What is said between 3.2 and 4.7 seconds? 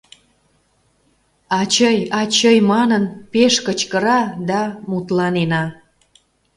пеш кычкыра да,